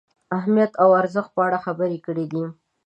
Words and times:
اهمیت 0.37 0.71
او 0.83 0.89
ارزښت 1.01 1.29
په 1.35 1.41
اړه 1.47 1.57
خبرې 1.65 1.97
کړې 2.05 2.25
دي. 2.31 2.43